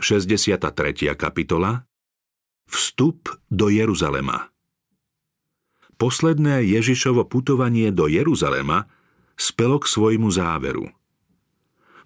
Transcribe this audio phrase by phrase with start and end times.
[0.00, 1.12] 63.
[1.14, 1.84] kapitola
[2.66, 4.48] Vstup do Jeruzalema
[6.00, 8.88] Posledné Ježišovo putovanie do Jeruzalema
[9.36, 10.88] spelo k svojmu záveru.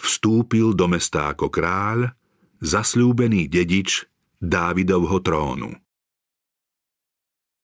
[0.02, 2.10] Vstúpil do mesta ako kráľ,
[2.58, 4.02] zasľúbený dedič
[4.42, 5.70] Dávidovho trónu.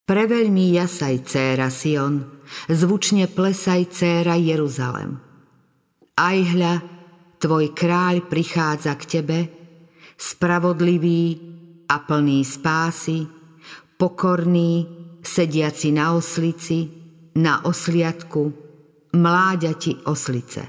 [0.06, 5.18] Preveľmi jasaj, céra Sion, zvučne plesaj, céra Jeruzalem.
[6.14, 6.82] Aj hľa,
[7.42, 9.38] tvoj kráľ prichádza k tebe,
[10.21, 11.41] spravodlivý
[11.89, 13.24] a plný spásy,
[13.97, 14.84] pokorný,
[15.24, 16.84] sediaci na oslici,
[17.41, 18.52] na osliadku,
[19.16, 20.62] mláďati oslice.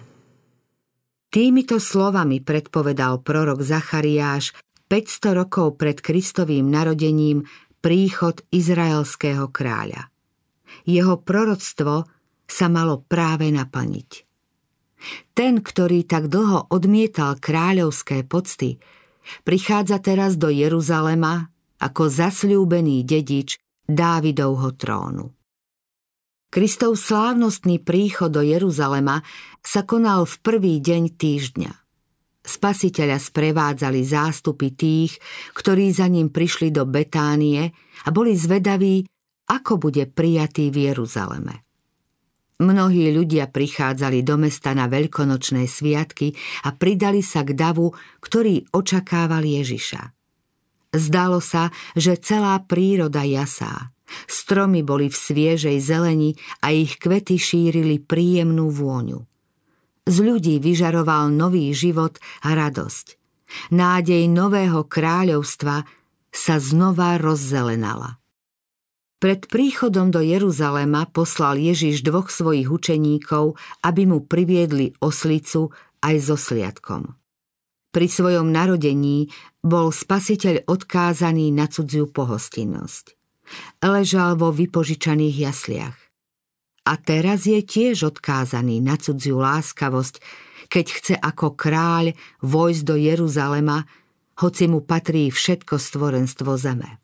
[1.32, 4.56] Týmito slovami predpovedal prorok Zachariáš
[4.88, 7.48] 500 rokov pred Kristovým narodením
[7.80, 10.12] príchod izraelského kráľa.
[10.84, 12.08] Jeho proroctvo
[12.44, 14.28] sa malo práve naplniť.
[15.32, 18.78] Ten, ktorý tak dlho odmietal kráľovské pocty,
[19.44, 21.50] prichádza teraz do Jeruzalema
[21.82, 23.58] ako zasľúbený dedič
[23.90, 25.34] Dávidovho trónu.
[26.52, 29.24] Kristov slávnostný príchod do Jeruzalema
[29.64, 31.72] sa konal v prvý deň týždňa.
[32.42, 35.16] Spasiteľa sprevádzali zástupy tých,
[35.56, 37.72] ktorí za ním prišli do Betánie
[38.04, 39.08] a boli zvedaví,
[39.48, 41.71] ako bude prijatý v Jeruzaleme.
[42.62, 47.90] Mnohí ľudia prichádzali do mesta na veľkonočné sviatky a pridali sa k davu,
[48.22, 50.14] ktorý očakával Ježiša.
[50.94, 53.90] Zdalo sa, že celá príroda jasá.
[54.30, 59.26] Stromy boli v sviežej zeleni a ich kvety šírili príjemnú vôňu.
[60.06, 63.18] Z ľudí vyžaroval nový život a radosť.
[63.74, 65.82] Nádej nového kráľovstva
[66.30, 68.21] sa znova rozzelenala.
[69.22, 73.54] Pred príchodom do Jeruzalema poslal Ježiš dvoch svojich učeníkov,
[73.86, 75.70] aby mu priviedli oslicu
[76.02, 77.14] aj so sliadkom.
[77.94, 79.30] Pri svojom narodení
[79.62, 83.14] bol spasiteľ odkázaný na cudziu pohostinnosť.
[83.86, 85.98] Ležal vo vypožičaných jasliach
[86.88, 90.18] a teraz je tiež odkázaný na cudziu láskavosť,
[90.72, 93.86] keď chce ako kráľ vojsť do Jeruzalema,
[94.42, 97.01] hoci mu patrí všetko stvorenstvo zeme.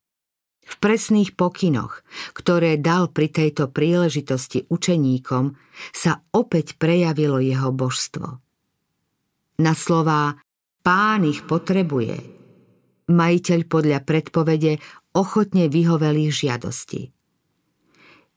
[0.68, 2.04] V presných pokynoch,
[2.36, 5.56] ktoré dal pri tejto príležitosti učeníkom,
[5.96, 8.44] sa opäť prejavilo jeho božstvo.
[9.64, 10.38] Na slová
[10.84, 12.16] Pán ich potrebuje,
[13.12, 14.80] majiteľ podľa predpovede
[15.16, 17.12] ochotne vyhovel ich žiadosti.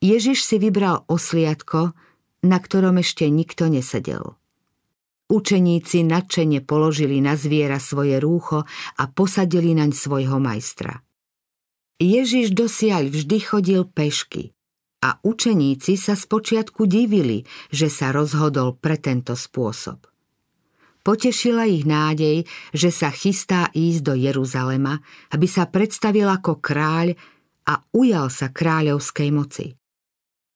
[0.01, 1.93] Ježiš si vybral osliadko,
[2.41, 4.35] na ktorom ešte nikto nesedel.
[5.31, 8.67] Učeníci nadšene položili na zviera svoje rúcho
[8.99, 11.05] a posadili naň svojho majstra.
[12.00, 14.56] Ježiš dosiaľ vždy chodil pešky
[15.05, 20.09] a učeníci sa spočiatku divili, že sa rozhodol pre tento spôsob.
[21.05, 25.00] Potešila ich nádej, že sa chystá ísť do Jeruzalema,
[25.33, 27.16] aby sa predstavil ako kráľ
[27.69, 29.77] a ujal sa kráľovskej moci.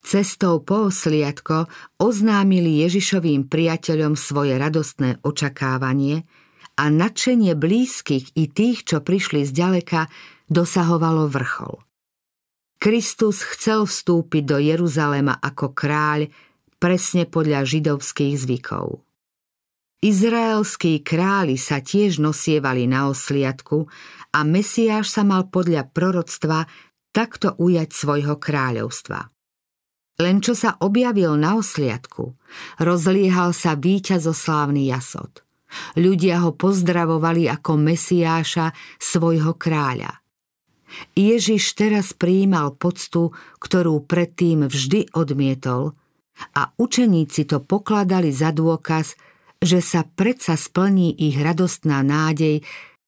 [0.05, 6.29] Cestou po osliadko oznámili Ježišovým priateľom svoje radostné očakávanie
[6.77, 10.13] a nadšenie blízkych i tých, čo prišli zďaleka,
[10.49, 11.81] dosahovalo vrchol.
[12.81, 16.29] Kristus chcel vstúpiť do Jeruzalema ako kráľ
[16.77, 19.01] presne podľa židovských zvykov.
[20.05, 23.89] Izraelskí králi sa tiež nosievali na osliadku
[24.37, 26.69] a Mesiáš sa mal podľa proroctva
[27.09, 29.33] takto ujať svojho kráľovstva.
[30.21, 32.37] Len čo sa objavil na osliadku,
[32.85, 35.41] rozliehal sa víťazoslávny jasot.
[35.97, 40.24] Ľudia ho pozdravovali ako Mesiáša, svojho kráľa.
[41.15, 45.95] Ježiš teraz prijímal poctu, ktorú predtým vždy odmietol
[46.55, 49.15] a učeníci to pokladali za dôkaz,
[49.63, 52.61] že sa predsa splní ich radostná nádej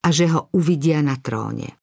[0.02, 1.74] a že ho uvidia na tróne.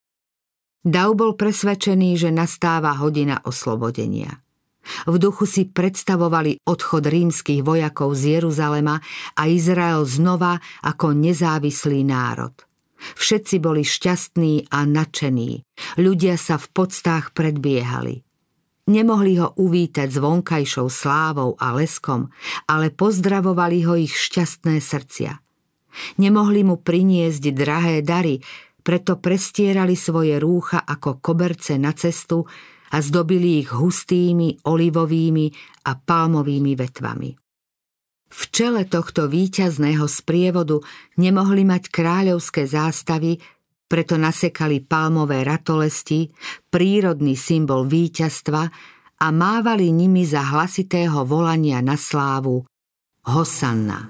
[0.84, 4.44] Dav bol presvedčený, že nastáva hodina oslobodenia.
[5.08, 9.00] V duchu si predstavovali odchod rímskych vojakov z Jeruzalema
[9.40, 12.52] a Izrael znova ako nezávislý národ.
[13.20, 15.64] Všetci boli šťastní a nadšení.
[16.00, 18.24] Ľudia sa v podstách predbiehali.
[18.84, 22.28] Nemohli ho uvítať s vonkajšou slávou a leskom,
[22.68, 25.40] ale pozdravovali ho ich šťastné srdcia.
[26.20, 28.44] Nemohli mu priniesť drahé dary,
[28.84, 32.44] preto prestierali svoje rúcha ako koberce na cestu
[32.92, 35.46] a zdobili ich hustými olivovými
[35.88, 37.43] a palmovými vetvami.
[38.34, 40.82] V čele tohto víťazného sprievodu
[41.22, 43.38] nemohli mať kráľovské zástavy,
[43.86, 46.34] preto nasekali palmové ratolesti,
[46.74, 48.64] prírodný symbol víťazstva
[49.22, 52.66] a mávali nimi za hlasitého volania na slávu
[53.30, 54.10] Hosanna.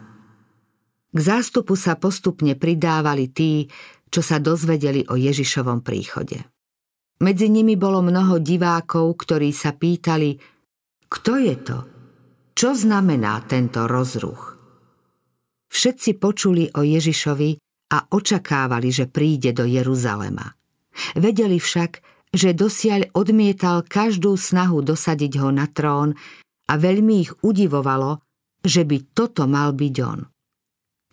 [1.12, 3.68] K zástupu sa postupne pridávali tí,
[4.08, 6.40] čo sa dozvedeli o Ježišovom príchode.
[7.19, 10.40] Medzi nimi bolo mnoho divákov, ktorí sa pýtali,
[11.12, 11.93] kto je to?
[12.54, 14.54] Čo znamená tento rozruch?
[15.74, 17.58] Všetci počuli o Ježišovi
[17.90, 20.54] a očakávali, že príde do Jeruzalema.
[21.18, 21.92] Vedeli však,
[22.30, 26.14] že dosiaľ odmietal každú snahu dosadiť ho na trón
[26.70, 28.22] a veľmi ich udivovalo,
[28.62, 30.22] že by toto mal byť on.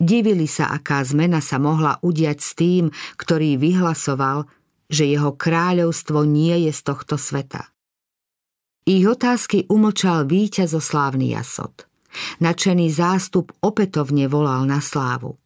[0.01, 4.49] Divili sa, aká zmena sa mohla udiať s tým, ktorý vyhlasoval,
[4.89, 7.69] že jeho kráľovstvo nie je z tohto sveta.
[8.91, 11.87] Ich otázky umlčal víťazoslávny jasot.
[12.43, 15.39] Načený zástup opätovne volal na slávu.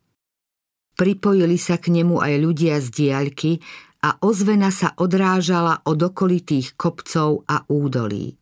[0.96, 3.60] Pripojili sa k nemu aj ľudia z diaľky
[4.00, 8.32] a ozvena sa odrážala od okolitých kopcov a údolí.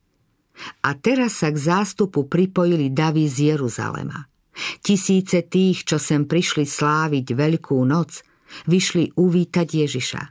[0.87, 4.31] A teraz sa k zástupu pripojili davy z Jeruzalema.
[4.79, 8.23] Tisíce tých, čo sem prišli sláviť Veľkú noc,
[8.71, 10.21] vyšli uvítať Ježiša.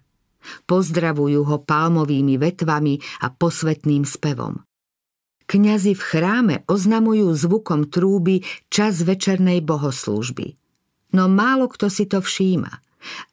[0.67, 4.63] Pozdravujú ho palmovými vetvami a posvetným spevom.
[5.47, 8.41] Kňazi v chráme oznamujú zvukom trúby
[8.73, 10.57] čas večernej bohoslúžby.
[11.13, 12.73] No málo kto si to všíma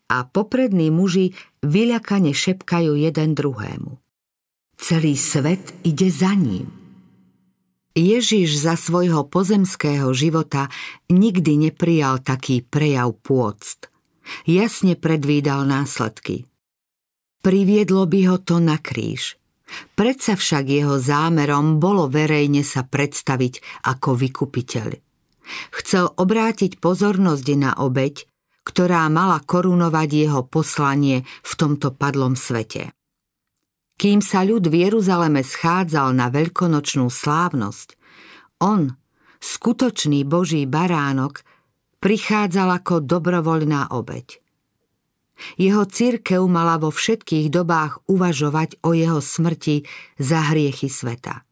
[0.09, 1.31] a poprední muži
[1.63, 4.01] vyľakane šepkajú jeden druhému.
[4.79, 6.71] Celý svet ide za ním.
[7.99, 10.71] Ježiš za svojho pozemského života
[11.11, 13.91] nikdy neprijal taký prejav pôct.
[14.47, 16.47] Jasne predvídal následky.
[17.39, 19.39] Priviedlo by ho to na kríž.
[19.95, 24.87] Predsa však jeho zámerom bolo verejne sa predstaviť ako vykupiteľ.
[25.71, 28.27] Chcel obrátiť pozornosť na obeď,
[28.67, 32.93] ktorá mala korunovať jeho poslanie v tomto padlom svete.
[33.99, 37.99] Kým sa ľud v Jeruzaleme schádzal na veľkonočnú slávnosť,
[38.63, 38.95] on,
[39.39, 41.43] skutočný Boží baránok,
[41.99, 44.39] prichádzal ako dobrovoľná obeď.
[45.55, 49.87] Jeho církev mala vo všetkých dobách uvažovať o jeho smrti
[50.19, 51.47] za hriechy sveta.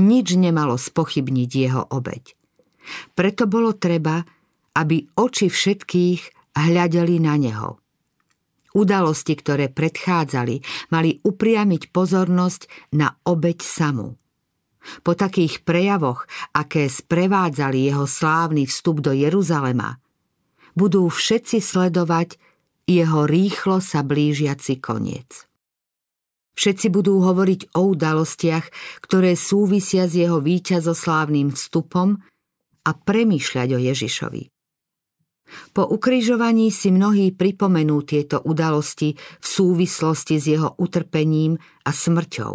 [0.00, 2.34] Nič nemalo spochybniť jeho obeď.
[3.14, 4.24] Preto bolo treba,
[4.74, 7.70] aby oči všetkých hľadeli na neho–
[8.70, 10.62] Udalosti, ktoré predchádzali,
[10.94, 14.14] mali upriamiť pozornosť na obeď samú.
[15.02, 16.24] Po takých prejavoch,
[16.54, 19.98] aké sprevádzali jeho slávny vstup do Jeruzalema,
[20.78, 22.38] budú všetci sledovať
[22.90, 25.46] jeho rýchlo sa blížiaci koniec.
[26.58, 28.66] Všetci budú hovoriť o udalostiach,
[29.00, 32.18] ktoré súvisia s jeho víťazoslávnym vstupom
[32.84, 34.42] a premýšľať o Ježišovi.
[35.74, 42.54] Po ukrižovaní si mnohí pripomenú tieto udalosti v súvislosti s jeho utrpením a smrťou.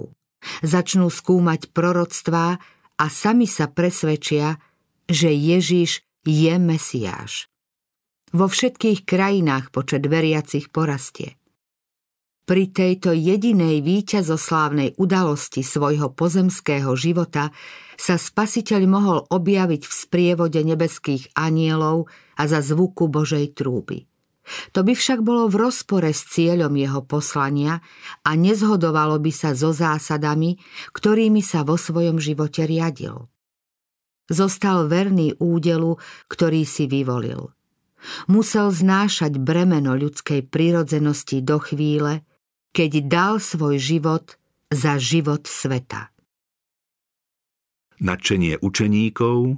[0.63, 2.47] Začnú skúmať proroctvá
[2.95, 4.61] a sami sa presvedčia,
[5.09, 7.49] že Ježiš je Mesiáš.
[8.35, 11.39] Vo všetkých krajinách počet veriacich porastie.
[12.43, 17.55] Pri tejto jedinej víťazoslávnej udalosti svojho pozemského života
[17.95, 24.03] sa spasiteľ mohol objaviť v sprievode nebeských anielov a za zvuku Božej trúby.
[24.75, 27.79] To by však bolo v rozpore s cieľom jeho poslania
[28.27, 30.59] a nezhodovalo by sa so zásadami,
[30.91, 33.31] ktorými sa vo svojom živote riadil.
[34.27, 35.95] Zostal verný údelu,
[36.27, 37.55] ktorý si vyvolil.
[38.27, 42.25] Musel znášať bremeno ľudskej prírodzenosti do chvíle,
[42.75, 44.35] keď dal svoj život
[44.67, 46.11] za život sveta.
[48.03, 49.55] Nadšenie učeníkov,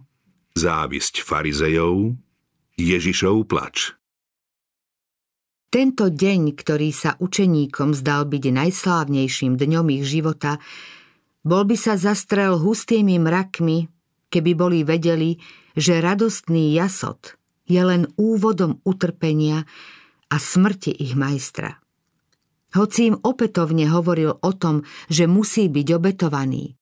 [0.53, 2.13] závisť farizejov,
[2.77, 3.97] Ježišov plač.
[5.73, 10.61] Tento deň, ktorý sa učeníkom zdal byť najslávnejším dňom ich života,
[11.41, 13.89] bol by sa zastrel hustými mrakmi,
[14.29, 15.41] keby boli vedeli,
[15.73, 17.36] že radostný jasot
[17.67, 19.67] je len úvodom utrpenia
[20.31, 21.77] a smrti ich majstra.
[22.75, 26.75] Hoci im opätovne hovoril o tom, že musí byť obetovaný.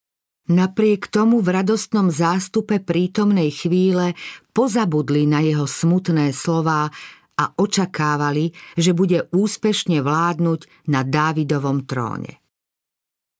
[0.46, 4.14] Napriek tomu v radostnom zástupe prítomnej chvíle
[4.54, 6.94] pozabudli na jeho smutné slová
[7.36, 12.40] a očakávali, že bude úspešne vládnuť na Dávidovom tróne.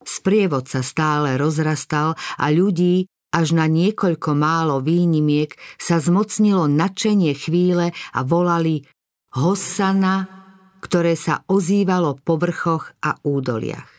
[0.06, 7.92] Sprievod sa stále rozrastal a ľudí až na niekoľko málo výnimiek sa zmocnilo nadšenie chvíle
[7.92, 8.88] a volali
[9.36, 10.46] Hossana
[10.86, 13.90] ktoré sa ozývalo po vrchoch a údoliach.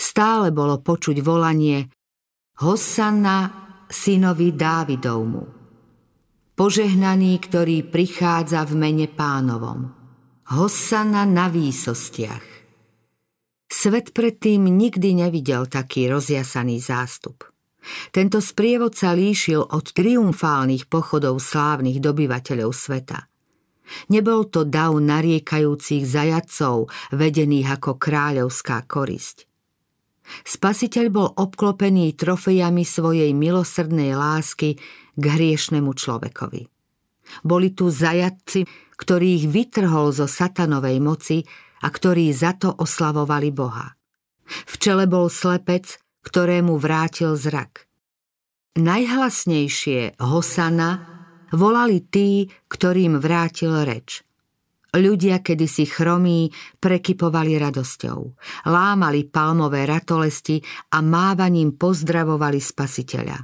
[0.00, 1.92] Stále bolo počuť volanie
[2.64, 3.52] Hosanna
[3.92, 5.44] synovi Dávidovmu.
[6.56, 9.94] Požehnaný, ktorý prichádza v mene pánovom.
[10.48, 12.56] Hosanna na výsostiach.
[13.68, 17.46] Svet predtým nikdy nevidel taký rozjasaný zástup.
[18.12, 23.24] Tento sprievod sa líšil od triumfálnych pochodov slávnych dobyvateľov sveta–
[24.12, 29.48] Nebol to dav nariekajúcich zajacov, vedených ako kráľovská korisť.
[30.44, 34.76] Spasiteľ bol obklopený trofejami svojej milosrdnej lásky
[35.16, 36.62] k hriešnemu človekovi.
[37.44, 41.38] Boli tu zajatci, ktorých vytrhol zo satanovej moci
[41.80, 43.88] a ktorí za to oslavovali Boha.
[44.48, 47.86] V čele bol slepec, ktorému vrátil zrak.
[48.78, 50.90] Najhlasnejšie Hosana
[51.50, 54.22] volali tí, ktorým vrátil reč.
[54.88, 56.48] Ľudia kedysi chromí
[56.80, 58.18] prekypovali radosťou,
[58.72, 60.64] lámali palmové ratolesti
[60.96, 63.36] a mávaním pozdravovali spasiteľa.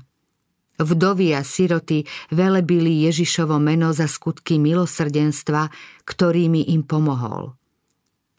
[0.74, 2.02] Vdovy a siroty
[2.34, 5.70] velebili Ježišovo meno za skutky milosrdenstva,
[6.02, 7.54] ktorými im pomohol.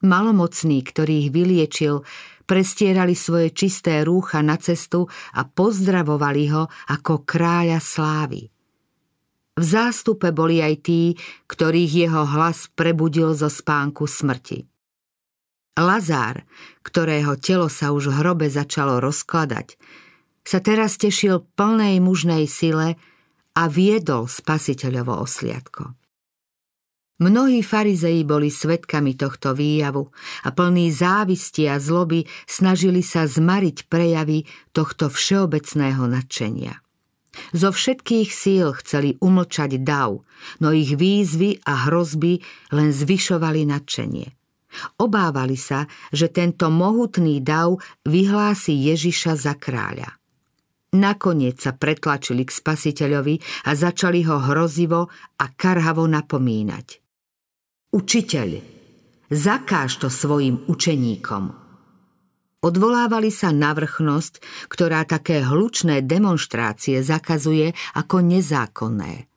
[0.04, 2.04] Malomocní, ktorých vyliečil,
[2.46, 8.48] prestierali svoje čisté rúcha na cestu a pozdravovali ho ako kráľa slávy.
[9.56, 11.16] V zástupe boli aj tí,
[11.48, 14.68] ktorých jeho hlas prebudil zo spánku smrti.
[15.76, 16.48] Lazár,
[16.84, 19.76] ktorého telo sa už v hrobe začalo rozkladať,
[20.46, 22.96] sa teraz tešil plnej mužnej sile
[23.56, 26.05] a viedol spasiteľovo osliadko.
[27.16, 30.12] Mnohí farizei boli svetkami tohto výjavu
[30.44, 34.44] a plní závisti a zloby snažili sa zmariť prejavy
[34.76, 36.76] tohto všeobecného nadšenia.
[37.56, 40.28] Zo všetkých síl chceli umlčať dav,
[40.60, 42.44] no ich výzvy a hrozby
[42.76, 44.28] len zvyšovali nadšenie.
[45.00, 50.20] Obávali sa, že tento mohutný dav vyhlási Ježiša za kráľa.
[51.00, 55.08] Nakoniec sa pretlačili k spasiteľovi a začali ho hrozivo
[55.40, 57.05] a karhavo napomínať.
[57.96, 58.60] Učiteľ,
[59.32, 61.44] zakáž to svojim učeníkom–
[62.66, 64.42] Odvolávali sa na vrchnosť,
[64.74, 69.30] ktorá také hlučné demonstrácie zakazuje ako nezákonné.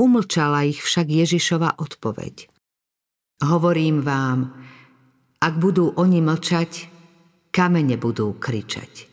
[0.00, 2.48] Umlčala ich však Ježišova odpoveď.
[3.44, 4.56] Hovorím vám,
[5.36, 6.88] ak budú oni mlčať,
[7.52, 9.04] kamene budú kričať.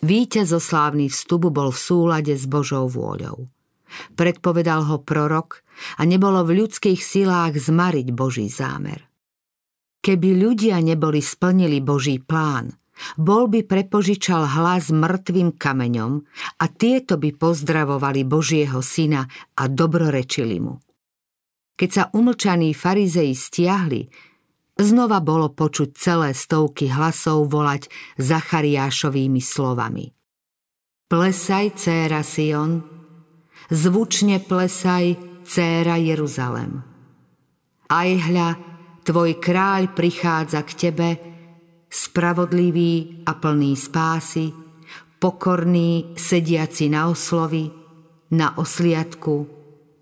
[0.00, 3.44] Víťazoslávny vstup bol v súlade s Božou vôľou.
[4.14, 5.62] Predpovedal ho prorok
[5.98, 9.08] a nebolo v ľudských silách zmariť Boží zámer.
[10.02, 12.74] Keby ľudia neboli splnili Boží plán,
[13.16, 16.12] bol by prepožičal hlas mŕtvým kameňom
[16.58, 20.78] a tieto by pozdravovali Božieho syna a dobrorečili mu.
[21.78, 24.06] Keď sa umlčaní farizei stiahli,
[24.76, 27.88] znova bolo počuť celé stovky hlasov volať
[28.20, 30.12] Zachariášovými slovami.
[31.08, 32.91] Plesaj, céra Sion,
[33.72, 35.16] zvučne plesaj,
[35.48, 36.84] céra Jeruzalem.
[37.88, 41.08] Aj hľa, Tvoj kráľ prichádza k tebe,
[41.90, 44.54] spravodlivý a plný spásy,
[45.18, 47.66] pokorný, sediaci na oslovi,
[48.30, 49.36] na osliadku,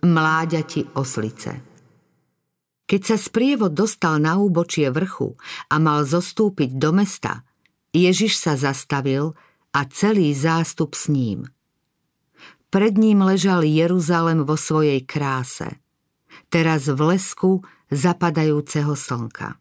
[0.04, 1.64] mláďati oslice.
[2.84, 5.32] Keď sa sprievod dostal na úbočie vrchu
[5.72, 7.48] a mal zostúpiť do mesta,
[7.96, 9.32] Ježiš sa zastavil
[9.72, 11.48] a celý zástup s ním.
[12.70, 15.82] Pred ním ležal Jeruzalem vo svojej kráse.
[16.46, 19.58] Teraz v lesku zapadajúceho slnka.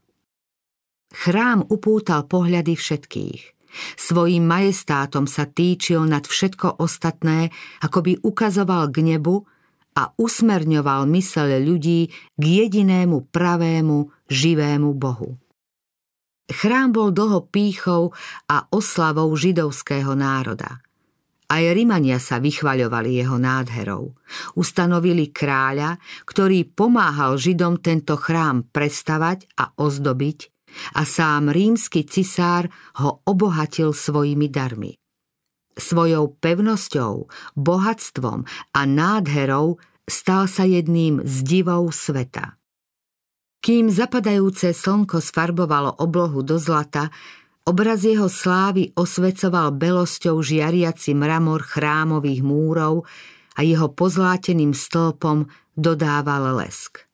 [1.09, 3.41] Chrám upútal pohľady všetkých.
[3.97, 7.49] Svojím majestátom sa týčil nad všetko ostatné,
[7.81, 9.41] ako by ukazoval k nebu
[9.97, 15.33] a usmerňoval myseľ ľudí k jedinému pravému, živému Bohu.
[16.45, 18.13] Chrám bol dlho pýchou
[18.45, 20.77] a oslavou židovského národa–
[21.50, 24.13] aj Rimania sa vychvaľovali jeho nádherou.
[24.53, 25.98] Ustanovili kráľa,
[26.29, 30.39] ktorý pomáhal Židom tento chrám prestavať a ozdobiť
[30.94, 32.70] a sám rímsky cisár
[33.01, 34.94] ho obohatil svojimi darmi.
[35.74, 37.13] Svojou pevnosťou,
[37.58, 42.60] bohatstvom a nádherou stal sa jedným z divov sveta.
[43.60, 47.12] Kým zapadajúce slnko sfarbovalo oblohu do zlata,
[47.69, 53.05] Obraz jeho slávy osvecoval belosťou žiariaci mramor chrámových múrov
[53.53, 55.45] a jeho pozláteným stĺpom
[55.77, 57.05] dodával lesk.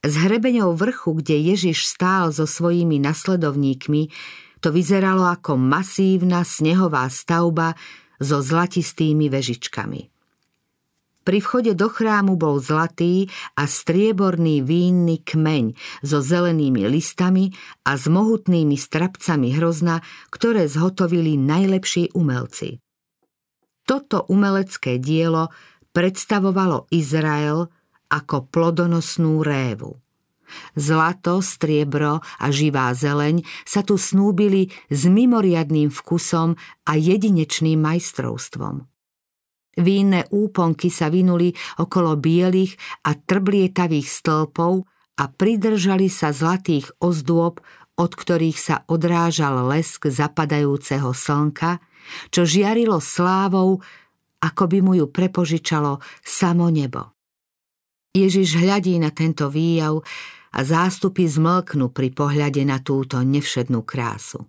[0.00, 4.08] Z hrebeňou vrchu, kde Ježiš stál so svojimi nasledovníkmi,
[4.64, 7.76] to vyzeralo ako masívna snehová stavba
[8.24, 10.11] so zlatistými vežičkami.
[11.22, 17.54] Pri vchode do chrámu bol zlatý a strieborný vínny kmeň so zelenými listami
[17.86, 20.02] a s mohutnými strapcami hrozna,
[20.34, 22.82] ktoré zhotovili najlepší umelci.
[23.86, 25.54] Toto umelecké dielo
[25.94, 27.70] predstavovalo Izrael
[28.10, 30.02] ako plodonosnú révu.
[30.76, 38.91] Zlato, striebro a živá zeleň sa tu snúbili s mimoriadným vkusom a jedinečným majstrovstvom.
[39.72, 41.48] Vínne úponky sa vinuli
[41.80, 42.76] okolo bielých
[43.08, 44.84] a trblietavých stĺpov
[45.16, 47.64] a pridržali sa zlatých ozdôb,
[47.96, 51.80] od ktorých sa odrážal lesk zapadajúceho slnka,
[52.28, 53.80] čo žiarilo slávou,
[54.42, 57.14] ako by mu ju prepožičalo samo nebo.
[58.12, 60.04] Ježiš hľadí na tento výjav
[60.52, 64.44] a zástupy zmlknú pri pohľade na túto nevšednú krásu.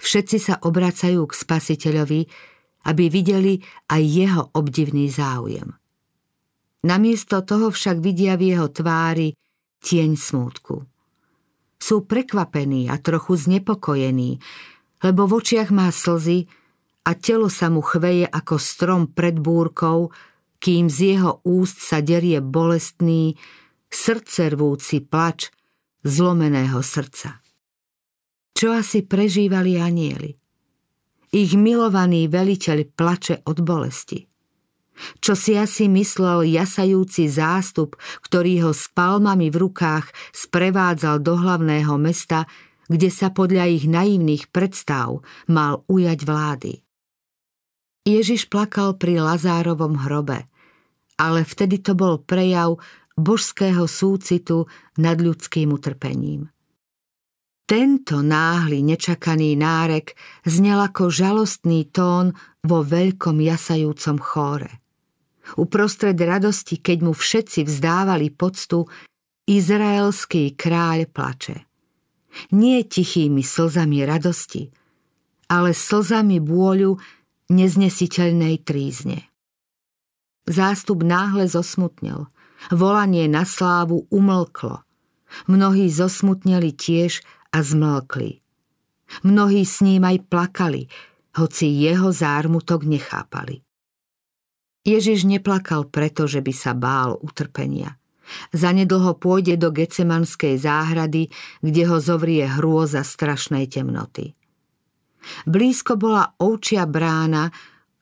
[0.00, 2.20] Všetci sa obracajú k spasiteľovi,
[2.86, 3.60] aby videli
[3.90, 5.76] aj jeho obdivný záujem.
[6.80, 9.36] Namiesto toho však vidia v jeho tvári
[9.84, 10.88] tieň smútku.
[11.80, 14.40] Sú prekvapení a trochu znepokojení,
[15.04, 16.48] lebo v očiach má slzy
[17.04, 20.12] a telo sa mu chveje ako strom pred búrkou,
[20.60, 23.36] kým z jeho úst sa derie bolestný,
[23.88, 25.48] srdcervúci plač
[26.04, 27.40] zlomeného srdca.
[28.56, 30.39] Čo asi prežívali anieli?
[31.30, 34.26] Ich milovaný veliteľ plače od bolesti.
[35.22, 37.94] Čo si asi myslel jasajúci zástup,
[38.26, 42.50] ktorý ho s palmami v rukách sprevádzal do hlavného mesta,
[42.90, 46.72] kde sa podľa ich naivných predstav mal ujať vlády.
[48.02, 50.50] Ježiš plakal pri Lazárovom hrobe,
[51.14, 52.82] ale vtedy to bol prejav
[53.14, 54.66] božského súcitu
[54.98, 56.50] nad ľudským utrpením.
[57.70, 62.34] Tento náhly nečakaný nárek znel ako žalostný tón
[62.66, 64.82] vo veľkom jasajúcom chóre.
[65.54, 68.90] Uprostred radosti, keď mu všetci vzdávali poctu,
[69.46, 71.62] izraelský kráľ plače.
[72.50, 74.74] Nie tichými slzami radosti,
[75.46, 76.98] ale slzami bôľu
[77.54, 79.30] neznesiteľnej trízne.
[80.50, 82.26] Zástup náhle zosmutnil.
[82.74, 84.82] Volanie na slávu umlklo.
[85.46, 88.42] Mnohí zosmutneli tiež a zmlkli.
[89.26, 90.86] Mnohí s ním aj plakali,
[91.34, 93.62] hoci jeho zármutok nechápali.
[94.86, 98.00] Ježiš neplakal preto, že by sa bál utrpenia.
[98.54, 101.28] Zanedlho pôjde do Gecemanskej záhrady,
[101.60, 104.38] kde ho zovrie hrôza strašnej temnoty.
[105.44, 107.50] Blízko bola ovčia brána,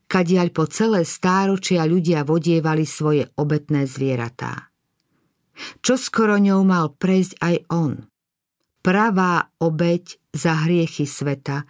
[0.09, 4.71] kadiaľ po celé stáročia ľudia vodievali svoje obetné zvieratá.
[5.83, 8.08] Čo skoro ňou mal prejsť aj on.
[8.89, 11.69] Pravá obeď za hriechy sveta,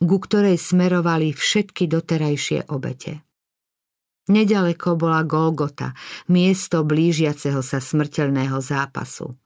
[0.00, 3.20] ku ktorej smerovali všetky doterajšie obete.
[4.32, 5.92] Nedaleko bola Golgota,
[6.32, 9.36] miesto blížiaceho sa smrteľného zápasu.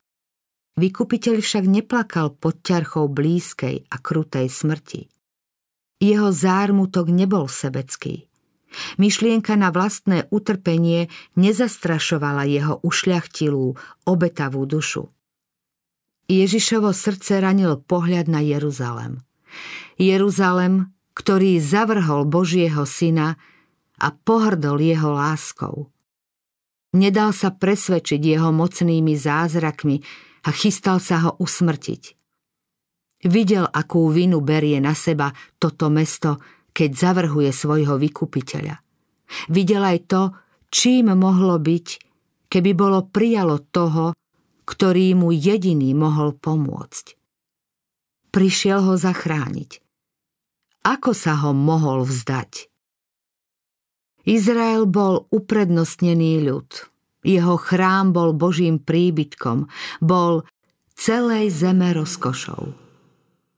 [0.78, 5.10] Vykupiteľ však neplakal pod ťarchou blízkej a krutej smrti.
[5.98, 8.30] Jeho zármutok nebol sebecký.
[9.02, 13.74] Myšlienka na vlastné utrpenie nezastrašovala jeho ušľachtilú,
[14.06, 15.10] obetavú dušu.
[16.32, 19.20] Ježišovo srdce ranil pohľad na Jeruzalem.
[20.00, 23.36] Jeruzalem, ktorý zavrhol Božieho syna
[24.00, 25.92] a pohrdol jeho láskou.
[26.96, 29.96] Nedal sa presvedčiť jeho mocnými zázrakmi
[30.44, 32.16] a chystal sa ho usmrtiť.
[33.28, 36.42] Videl, akú vinu berie na seba toto mesto,
[36.72, 38.76] keď zavrhuje svojho vykupiteľa.
[39.52, 40.22] Videl aj to,
[40.72, 41.86] čím mohlo byť,
[42.50, 44.16] keby bolo prijalo toho,
[44.64, 47.18] ktorý mu jediný mohol pomôcť.
[48.32, 49.82] Prišiel ho zachrániť.
[50.82, 52.72] Ako sa ho mohol vzdať?
[54.26, 56.70] Izrael bol uprednostnený ľud.
[57.22, 59.70] Jeho chrám bol Božím príbytkom,
[60.02, 60.42] bol
[60.98, 62.82] celej zeme rozkošou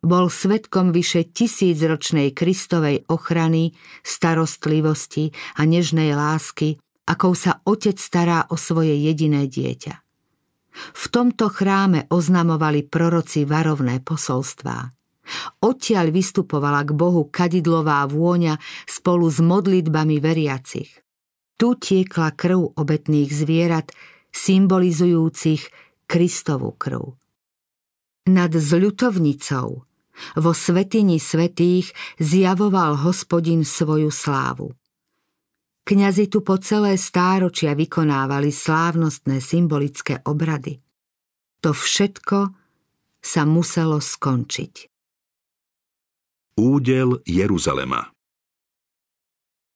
[0.04, 3.72] bol svetkom vyše tisícročnej Kristovej ochrany,
[4.04, 6.76] starostlivosti a nežnej lásky,
[7.08, 10.03] akou sa otec stará o svoje jediné dieťa.
[10.74, 14.90] V tomto chráme oznamovali proroci varovné posolstvá.
[15.64, 21.00] Odtiaľ vystupovala k Bohu kadidlová vôňa spolu s modlitbami veriacich.
[21.54, 23.94] Tu tiekla krv obetných zvierat,
[24.34, 25.62] symbolizujúcich
[26.04, 27.16] Kristovu krv.
[28.28, 29.68] Nad zľutovnicou
[30.38, 34.74] vo svetini svetých zjavoval hospodin svoju slávu.
[35.84, 40.80] Kňazi tu po celé stáročia vykonávali slávnostné symbolické obrady.
[41.60, 42.56] To všetko
[43.20, 44.88] sa muselo skončiť.
[46.56, 48.08] Údel Jeruzalema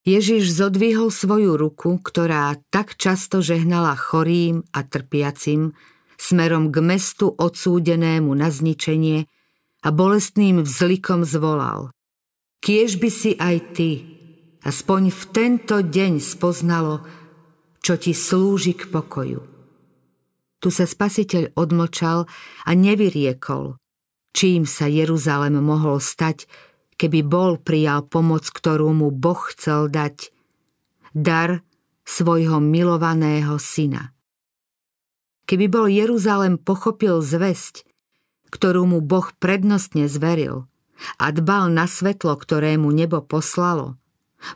[0.08, 5.76] Ježiš zodvihol svoju ruku, ktorá tak často žehnala chorým a trpiacim,
[6.16, 9.28] smerom k mestu odsúdenému na zničenie
[9.84, 11.92] a bolestným vzlikom zvolal.
[12.64, 14.17] Kiež by si aj ty,
[14.66, 17.04] aspoň v tento deň spoznalo,
[17.78, 19.40] čo ti slúži k pokoju.
[20.58, 22.26] Tu sa spasiteľ odmlčal
[22.66, 23.78] a nevyriekol,
[24.34, 26.50] čím sa Jeruzalem mohol stať,
[26.98, 30.34] keby bol prijal pomoc, ktorú mu Boh chcel dať.
[31.14, 31.64] dar
[32.08, 34.12] svojho milovaného syna.
[35.48, 37.88] Keby bol Jeruzalem pochopil zväzť,
[38.52, 40.68] ktorú mu Boh prednostne zveril
[41.16, 43.96] a dbal na svetlo, ktoré mu nebo poslalo,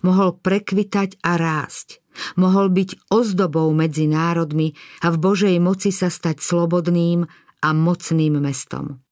[0.02, 2.02] mohol prekvitať a rásť,
[2.38, 7.26] mohol byť ozdobou medzi národmi a v Božej moci sa stať slobodným
[7.62, 9.02] a mocným mestom.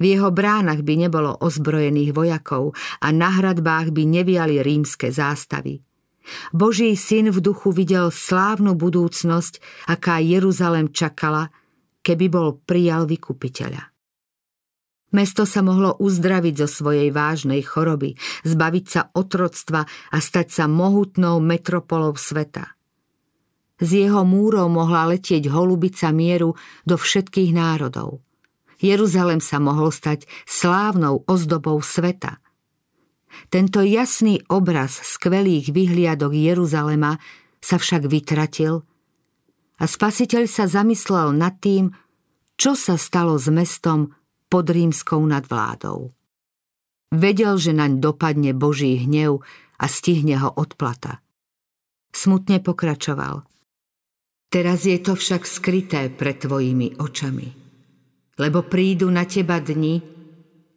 [0.00, 2.72] V jeho bránach by nebolo ozbrojených vojakov
[3.04, 5.84] a na hradbách by neviali rímske zástavy.
[6.56, 9.60] Boží syn v duchu videl slávnu budúcnosť,
[9.92, 11.52] aká Jeruzalem čakala,
[12.00, 13.89] keby bol prijal vykupiteľa.
[15.10, 18.14] Mesto sa mohlo uzdraviť zo svojej vážnej choroby,
[18.46, 22.78] zbaviť sa otroctva a stať sa mohutnou metropolou sveta.
[23.80, 26.54] Z jeho múrov mohla letieť holubica mieru
[26.86, 28.22] do všetkých národov.
[28.78, 32.38] Jeruzalem sa mohol stať slávnou ozdobou sveta–
[33.48, 37.18] tento jasný obraz skvelých vyhliadok Jeruzalema
[37.62, 38.82] sa však vytratil
[39.80, 41.94] a spasiteľ sa zamyslel nad tým,
[42.60, 44.12] čo sa stalo s mestom
[44.50, 46.10] pod rímskou nadvládou.
[47.14, 49.42] Vedel, že naň dopadne Boží hnev
[49.78, 51.22] a stihne ho odplata.
[52.10, 53.46] Smutne pokračoval.
[54.50, 57.48] Teraz je to však skryté pred tvojimi očami.
[58.34, 60.02] Lebo prídu na teba dni,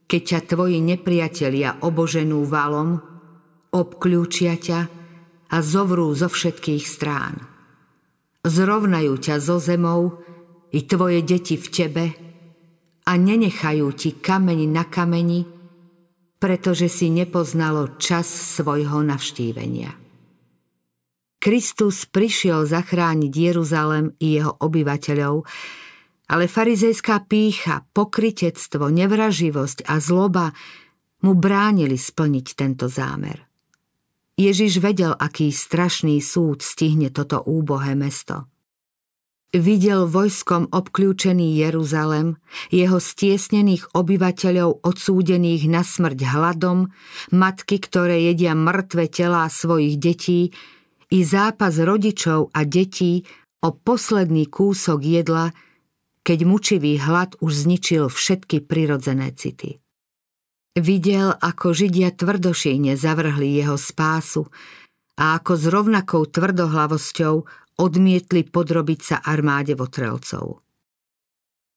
[0.06, 3.02] keď ťa tvoji nepriatelia oboženú valom,
[3.74, 4.80] obklúčia ťa
[5.50, 7.42] a zovrú zo všetkých strán.
[8.46, 10.22] Zrovnajú ťa zo zemou
[10.70, 12.06] i tvoje deti v tebe
[13.04, 15.44] a nenechajú ti kameň na kameni,
[16.40, 19.96] pretože si nepoznalo čas svojho navštívenia.
[21.44, 25.44] Kristus prišiel zachrániť Jeruzalem i jeho obyvateľov,
[26.32, 30.56] ale farizejská pícha, pokritectvo, nevraživosť a zloba
[31.28, 33.44] mu bránili splniť tento zámer.
[34.40, 38.48] Ježiš vedel, aký strašný súd stihne toto úbohé mesto.
[39.54, 42.42] Videl vojskom obklúčený Jeruzalem,
[42.74, 46.90] jeho stiesnených obyvateľov odsúdených na smrť hladom,
[47.30, 50.50] matky, ktoré jedia mŕtve telá svojich detí,
[51.14, 53.30] i zápas rodičov a detí
[53.62, 55.54] o posledný kúsok jedla,
[56.26, 59.78] keď mučivý hlad už zničil všetky prirodzené city.
[60.74, 64.50] Videl, ako Židia tvrdošíne zavrhli jeho spásu
[65.14, 70.62] a ako s rovnakou tvrdohlavosťou odmietli podrobiť sa armáde votrelcov.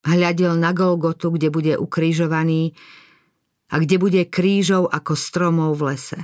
[0.06, 2.78] Hľadel na Golgotu, kde bude ukrižovaný
[3.74, 6.20] a kde bude krížov ako stromov v lese.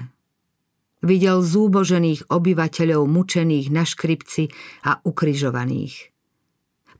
[1.02, 4.54] Videl zúbožených obyvateľov mučených na škripci
[4.86, 6.14] a ukrižovaných.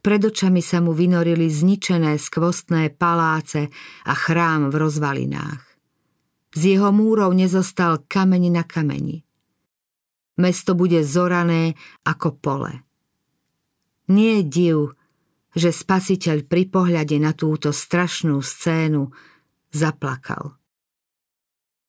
[0.03, 3.71] Pred očami sa mu vynorili zničené skvostné paláce
[4.03, 5.63] a chrám v rozvalinách.
[6.59, 9.23] Z jeho múrov nezostal kameň na kameni.
[10.41, 11.77] Mesto bude zorané
[12.09, 12.73] ako pole.
[14.09, 14.79] Nie je div,
[15.53, 19.13] že spasiteľ pri pohľade na túto strašnú scénu
[19.69, 20.57] zaplakal.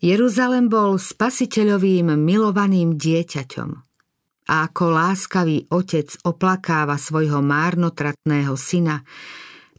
[0.04, 3.70] Jeruzalem bol spasiteľovým milovaným dieťaťom
[4.52, 9.08] a ako láskavý otec oplakáva svojho márnotratného syna,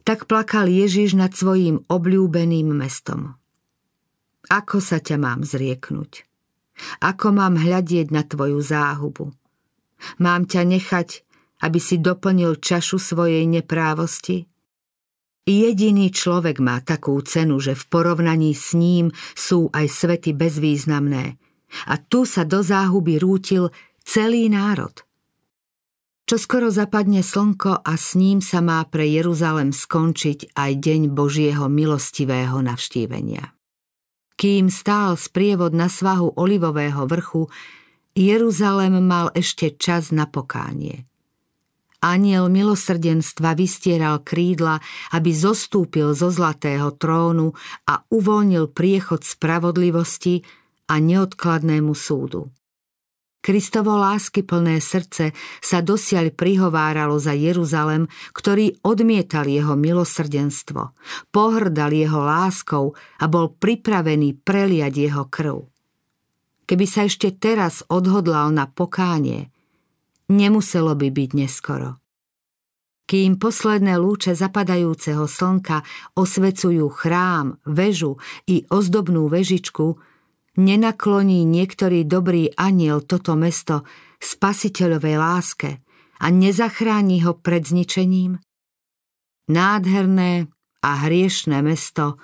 [0.01, 3.37] tak plakal Ježiš nad svojím obľúbeným mestom.
[4.49, 6.24] Ako sa ťa mám zrieknúť?
[6.99, 9.31] Ako mám hľadieť na tvoju záhubu?
[10.19, 11.09] Mám ťa nechať,
[11.63, 14.45] aby si doplnil čašu svojej neprávosti?
[15.45, 21.37] Jediný človek má takú cenu, že v porovnaní s ním sú aj svety bezvýznamné.
[21.85, 23.69] A tu sa do záhuby rútil
[24.01, 25.05] celý národ.
[26.25, 31.69] Čo skoro zapadne slnko a s ním sa má pre Jeruzalem skončiť aj deň Božieho
[31.69, 33.54] milostivého navštívenia.
[34.35, 37.47] Kým stál sprievod na svahu olivového vrchu,
[38.15, 41.03] Jeruzalem mal ešte čas na pokánie.
[41.99, 44.77] Aniel milosrdenstva vystieral krídla,
[45.11, 47.55] aby zostúpil zo zlatého trónu
[47.89, 50.45] a uvoľnil priechod spravodlivosti
[50.85, 52.51] a neodkladnému súdu.
[53.45, 55.29] Kristovo lásky plné srdce
[55.61, 60.97] sa dosiaľ prihováralo za Jeruzalem, ktorý odmietal jeho milosrdenstvo,
[61.29, 65.61] pohrdal jeho láskou a bol pripravený preliať jeho krv.
[66.65, 69.53] Keby sa ešte teraz odhodlal na pokánie,
[70.25, 72.01] nemuselo by byť neskoro.
[73.05, 75.85] Kým posledné lúče zapadajúceho slnka
[76.17, 78.17] osvecujú chrám, vežu
[78.49, 80.01] i ozdobnú vežičku,
[80.55, 83.83] nenakloní niektorý dobrý aniel toto mesto
[84.19, 85.69] spasiteľovej láske
[86.19, 88.39] a nezachráni ho pred zničením?
[89.45, 90.49] Nádherné
[90.81, 92.17] a hriešné mesto,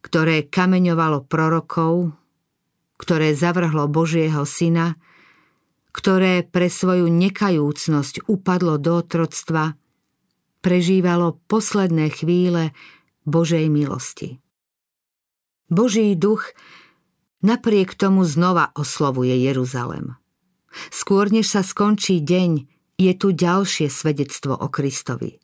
[0.00, 2.12] ktoré kameňovalo prorokov,
[2.96, 4.96] ktoré zavrhlo Božieho syna,
[5.94, 9.78] ktoré pre svoju nekajúcnosť upadlo do otroctva,
[10.64, 12.72] prežívalo posledné chvíle
[13.28, 14.40] Božej milosti.
[15.68, 16.52] Boží duch
[17.44, 20.16] napriek tomu znova oslovuje Jeruzalem.
[20.88, 22.66] Skôr než sa skončí deň,
[22.98, 25.38] je tu ďalšie svedectvo o Kristovi.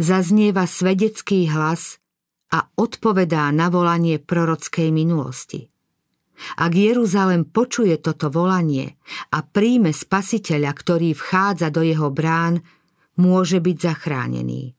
[0.00, 2.00] Zaznieva svedecký hlas
[2.52, 5.68] a odpovedá na volanie prorockej minulosti.
[6.58, 8.98] Ak Jeruzalem počuje toto volanie
[9.30, 12.64] a príjme spasiteľa, ktorý vchádza do jeho brán,
[13.14, 14.74] môže byť zachránený.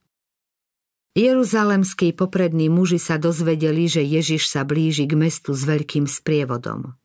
[1.14, 6.98] Jeruzalemskí poprední muži sa dozvedeli, že Ježiš sa blíži k mestu s veľkým sprievodom.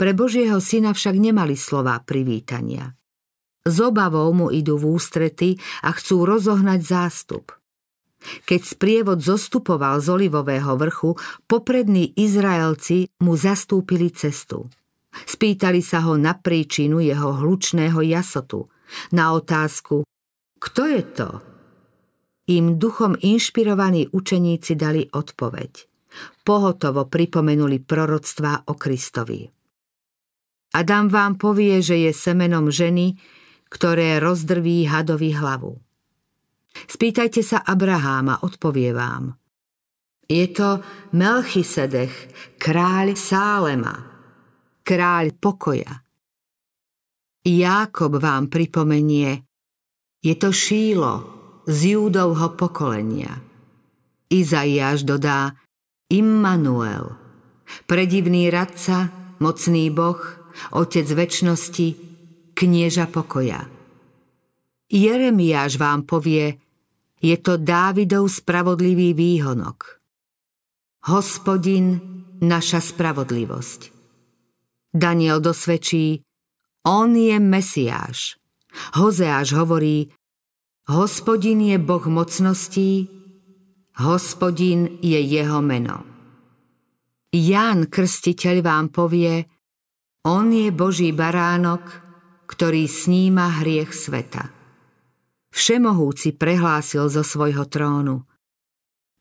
[0.00, 2.96] Pre Božieho syna však nemali slová privítania.
[3.68, 7.52] Z obavou mu idú v ústrety a chcú rozohnať zástup.
[8.48, 11.12] Keď sprievod zostupoval z Olivového vrchu,
[11.44, 14.72] poprední Izraelci mu zastúpili cestu.
[15.12, 18.64] Spýtali sa ho na príčinu jeho hlučného jasotu,
[19.12, 20.08] na otázku
[20.56, 21.53] Kto je to?
[22.50, 25.72] Im duchom inšpirovaní učeníci dali odpoveď.
[26.46, 29.42] Pohotovo pripomenuli proroctvá o Kristovi.
[30.74, 33.18] Adam vám povie, že je semenom ženy,
[33.70, 35.74] ktoré rozdrví hadovi hlavu.
[36.74, 39.34] Spýtajte sa Abraháma, odpovie vám.
[40.26, 40.82] Je to
[41.14, 42.14] Melchisedech,
[42.58, 43.94] kráľ Sálema,
[44.82, 46.02] kráľ pokoja.
[47.44, 49.44] Jákob vám pripomenie,
[50.24, 51.33] je to Šílo,
[51.64, 53.40] z Júdovho pokolenia.
[54.28, 55.56] Izaiáš dodá
[56.12, 57.16] Immanuel,
[57.88, 59.08] predivný radca,
[59.40, 60.20] mocný boh,
[60.76, 61.88] otec väčšnosti,
[62.54, 63.66] knieža pokoja.
[64.88, 66.60] Jeremiáš vám povie,
[67.18, 69.98] je to Dávidov spravodlivý výhonok.
[71.08, 72.00] Hospodin,
[72.44, 73.80] naša spravodlivosť.
[74.94, 76.20] Daniel dosvedčí,
[76.84, 78.36] on je Mesiáš.
[78.94, 80.12] Hozeáš hovorí,
[80.84, 83.08] Hospodin je Boh mocností,
[84.04, 86.04] hospodin je jeho meno.
[87.32, 89.48] Ján Krstiteľ vám povie,
[90.28, 91.88] on je Boží baránok,
[92.44, 94.52] ktorý sníma hriech sveta.
[95.56, 98.28] Všemohúci prehlásil zo svojho trónu.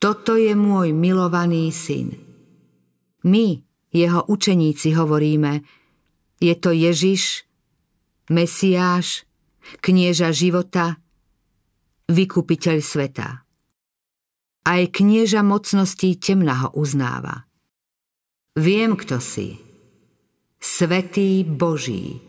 [0.04, 2.12] Toto je môj milovaný syn.
[3.23, 5.63] My, jeho učeníci, hovoríme,
[6.43, 7.47] je to Ježiš,
[8.28, 9.23] Mesiáš,
[9.80, 10.99] knieža života,
[12.10, 13.44] vykupiteľ sveta.
[14.63, 17.48] Aj knieža mocností temna ho uznáva.
[18.56, 19.60] Viem, kto si.
[20.63, 22.24] Svetý Boží,